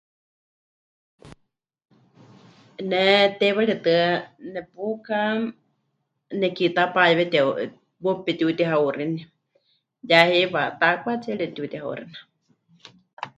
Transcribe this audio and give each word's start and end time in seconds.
Ne 2.89 3.01
teiwaritɨ́a 3.37 4.05
nepuka, 4.53 5.19
nekiitá 6.39 6.83
payewe 6.93 7.23
tihauxinaame 7.31 7.79
muuwa 8.01 8.13
pemɨtiutihauxini, 8.25 9.19
ya 10.09 10.19
heiwa 10.29 10.61
taakwá 10.79 11.11
tsiere 11.21 11.45
netiutihauxina. 11.47 12.17